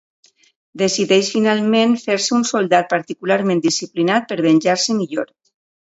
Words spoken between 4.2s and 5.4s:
per venjar-se millor.